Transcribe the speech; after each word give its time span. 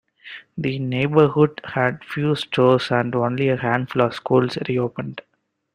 The 0.57 0.79
neighborhood 0.79 1.61
had 1.63 2.03
few 2.03 2.33
stores 2.33 2.89
and 2.89 3.13
only 3.13 3.49
a 3.49 3.55
handful 3.57 4.01
of 4.01 4.15
schools 4.15 4.57
reopened. 4.67 5.21